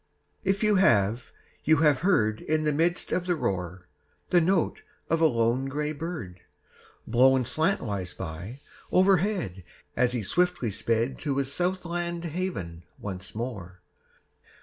[0.43, 1.25] If you have,
[1.63, 3.87] you have heard In the midst of the roar,
[4.31, 4.81] The note
[5.11, 6.39] of a lone gray bird,
[7.05, 8.57] Blown slantwise by
[8.91, 9.63] overhead
[9.95, 13.83] As he swiftly sped To his south land haven once more